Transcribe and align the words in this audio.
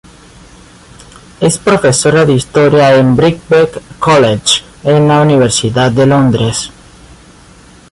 Es 1.41 1.59
profesora 1.59 2.25
de 2.25 2.33
Historia 2.33 2.95
en 2.95 3.15
Birkbeck 3.15 3.99
College 3.99 4.63
de 4.81 4.99
la 4.99 5.21
Universidad 5.21 5.91
de 5.91 6.07
Londres. 6.07 6.71